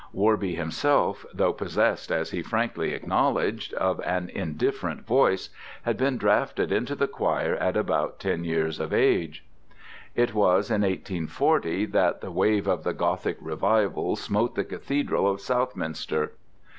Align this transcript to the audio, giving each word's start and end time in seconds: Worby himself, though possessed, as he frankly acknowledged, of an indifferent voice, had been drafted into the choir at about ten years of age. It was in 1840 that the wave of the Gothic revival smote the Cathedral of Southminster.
Worby 0.15 0.55
himself, 0.55 1.27
though 1.31 1.53
possessed, 1.53 2.11
as 2.11 2.31
he 2.31 2.41
frankly 2.41 2.91
acknowledged, 2.91 3.71
of 3.75 4.01
an 4.03 4.29
indifferent 4.33 5.01
voice, 5.05 5.49
had 5.83 5.95
been 5.95 6.17
drafted 6.17 6.71
into 6.71 6.95
the 6.95 7.07
choir 7.07 7.55
at 7.57 7.77
about 7.77 8.19
ten 8.19 8.43
years 8.43 8.79
of 8.79 8.91
age. 8.93 9.45
It 10.15 10.33
was 10.33 10.71
in 10.71 10.81
1840 10.81 11.85
that 11.85 12.19
the 12.21 12.31
wave 12.31 12.65
of 12.65 12.83
the 12.83 12.93
Gothic 12.95 13.37
revival 13.39 14.15
smote 14.15 14.55
the 14.55 14.63
Cathedral 14.63 15.29
of 15.29 15.39
Southminster. 15.39 16.31